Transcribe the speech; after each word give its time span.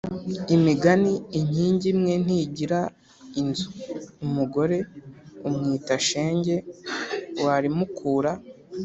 imigani: 0.55 1.13
inkingi 1.37 1.87
imwe 1.93 2.13
ntigira 2.23 2.79
inzu 3.41 3.69
umugore 4.25 4.77
umwita 5.47 5.95
shenge, 6.07 6.55
warimukura 7.45 8.31